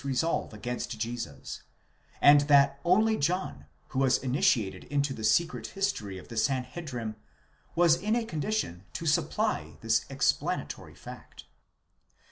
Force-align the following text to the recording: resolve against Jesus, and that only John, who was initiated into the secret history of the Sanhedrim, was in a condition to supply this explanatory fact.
resolve 0.03 0.51
against 0.51 0.97
Jesus, 0.97 1.61
and 2.21 2.41
that 2.47 2.79
only 2.83 3.17
John, 3.17 3.65
who 3.89 3.99
was 3.99 4.17
initiated 4.17 4.85
into 4.85 5.13
the 5.13 5.23
secret 5.23 5.67
history 5.67 6.17
of 6.17 6.27
the 6.27 6.37
Sanhedrim, 6.37 7.15
was 7.75 7.97
in 8.01 8.15
a 8.15 8.25
condition 8.25 8.83
to 8.93 9.05
supply 9.05 9.77
this 9.81 10.07
explanatory 10.09 10.95
fact. 10.95 11.43